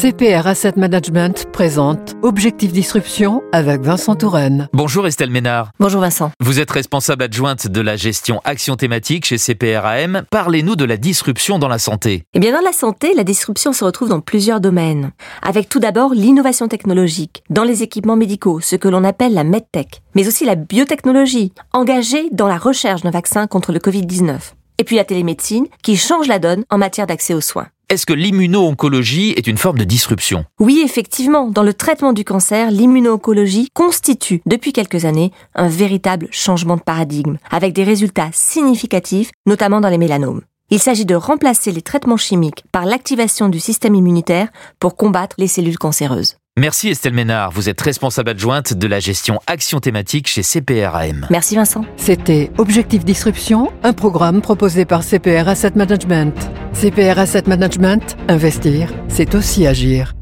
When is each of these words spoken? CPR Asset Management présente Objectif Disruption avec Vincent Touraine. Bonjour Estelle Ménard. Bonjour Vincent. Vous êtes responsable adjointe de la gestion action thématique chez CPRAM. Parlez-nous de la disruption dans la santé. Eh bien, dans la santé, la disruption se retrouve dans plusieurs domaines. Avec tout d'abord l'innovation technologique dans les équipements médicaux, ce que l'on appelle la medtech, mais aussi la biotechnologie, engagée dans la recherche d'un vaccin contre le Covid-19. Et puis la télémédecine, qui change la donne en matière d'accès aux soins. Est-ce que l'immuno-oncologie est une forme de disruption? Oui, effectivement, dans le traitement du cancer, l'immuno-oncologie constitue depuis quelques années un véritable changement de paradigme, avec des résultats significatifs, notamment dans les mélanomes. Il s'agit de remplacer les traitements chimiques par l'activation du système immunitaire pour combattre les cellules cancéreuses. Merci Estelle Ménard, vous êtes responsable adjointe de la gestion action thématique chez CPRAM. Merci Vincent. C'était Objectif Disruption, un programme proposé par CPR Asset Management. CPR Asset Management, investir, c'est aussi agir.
CPR 0.00 0.46
Asset 0.46 0.72
Management 0.76 1.44
présente 1.52 2.14
Objectif 2.22 2.72
Disruption 2.72 3.42
avec 3.52 3.82
Vincent 3.82 4.16
Touraine. 4.16 4.68
Bonjour 4.72 5.06
Estelle 5.06 5.30
Ménard. 5.30 5.70
Bonjour 5.78 6.00
Vincent. 6.00 6.32
Vous 6.40 6.60
êtes 6.60 6.70
responsable 6.70 7.24
adjointe 7.24 7.68
de 7.68 7.80
la 7.82 7.96
gestion 7.96 8.40
action 8.44 8.76
thématique 8.76 9.26
chez 9.26 9.36
CPRAM. 9.36 10.22
Parlez-nous 10.30 10.76
de 10.76 10.86
la 10.86 10.96
disruption 10.96 11.58
dans 11.58 11.68
la 11.68 11.78
santé. 11.78 12.24
Eh 12.32 12.40
bien, 12.40 12.52
dans 12.52 12.64
la 12.64 12.72
santé, 12.72 13.12
la 13.14 13.22
disruption 13.22 13.74
se 13.74 13.84
retrouve 13.84 14.08
dans 14.08 14.20
plusieurs 14.20 14.60
domaines. 14.60 15.12
Avec 15.42 15.68
tout 15.68 15.78
d'abord 15.78 16.14
l'innovation 16.14 16.68
technologique 16.68 17.44
dans 17.50 17.64
les 17.64 17.82
équipements 17.82 18.16
médicaux, 18.16 18.60
ce 18.60 18.76
que 18.76 18.88
l'on 18.88 19.04
appelle 19.04 19.34
la 19.34 19.44
medtech, 19.44 20.00
mais 20.14 20.26
aussi 20.26 20.46
la 20.46 20.54
biotechnologie, 20.54 21.52
engagée 21.74 22.28
dans 22.32 22.48
la 22.48 22.56
recherche 22.56 23.02
d'un 23.02 23.10
vaccin 23.10 23.46
contre 23.46 23.72
le 23.72 23.78
Covid-19. 23.78 24.54
Et 24.78 24.84
puis 24.84 24.96
la 24.96 25.04
télémédecine, 25.04 25.66
qui 25.82 25.98
change 25.98 26.28
la 26.28 26.38
donne 26.38 26.64
en 26.70 26.78
matière 26.78 27.06
d'accès 27.06 27.34
aux 27.34 27.42
soins. 27.42 27.68
Est-ce 27.92 28.06
que 28.06 28.14
l'immuno-oncologie 28.14 29.34
est 29.36 29.46
une 29.46 29.58
forme 29.58 29.76
de 29.76 29.84
disruption? 29.84 30.46
Oui, 30.58 30.80
effectivement, 30.82 31.50
dans 31.50 31.62
le 31.62 31.74
traitement 31.74 32.14
du 32.14 32.24
cancer, 32.24 32.70
l'immuno-oncologie 32.70 33.68
constitue 33.74 34.40
depuis 34.46 34.72
quelques 34.72 35.04
années 35.04 35.30
un 35.54 35.68
véritable 35.68 36.26
changement 36.30 36.78
de 36.78 36.80
paradigme, 36.80 37.36
avec 37.50 37.74
des 37.74 37.84
résultats 37.84 38.30
significatifs, 38.32 39.30
notamment 39.44 39.82
dans 39.82 39.90
les 39.90 39.98
mélanomes. 39.98 40.40
Il 40.70 40.78
s'agit 40.78 41.04
de 41.04 41.14
remplacer 41.14 41.70
les 41.70 41.82
traitements 41.82 42.16
chimiques 42.16 42.64
par 42.72 42.86
l'activation 42.86 43.50
du 43.50 43.60
système 43.60 43.94
immunitaire 43.94 44.48
pour 44.80 44.96
combattre 44.96 45.36
les 45.36 45.46
cellules 45.46 45.76
cancéreuses. 45.76 46.36
Merci 46.58 46.88
Estelle 46.88 47.12
Ménard, 47.12 47.50
vous 47.50 47.68
êtes 47.68 47.80
responsable 47.82 48.30
adjointe 48.30 48.72
de 48.72 48.86
la 48.86 49.00
gestion 49.00 49.38
action 49.46 49.80
thématique 49.80 50.28
chez 50.28 50.42
CPRAM. 50.42 51.26
Merci 51.28 51.56
Vincent. 51.56 51.84
C'était 51.98 52.50
Objectif 52.56 53.04
Disruption, 53.04 53.70
un 53.82 53.92
programme 53.92 54.40
proposé 54.40 54.86
par 54.86 55.02
CPR 55.02 55.46
Asset 55.46 55.72
Management. 55.76 56.32
CPR 56.74 57.18
Asset 57.18 57.44
Management, 57.46 58.16
investir, 58.28 58.92
c'est 59.08 59.34
aussi 59.34 59.66
agir. 59.66 60.14